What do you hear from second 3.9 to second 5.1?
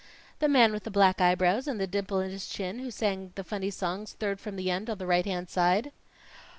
third from the end on the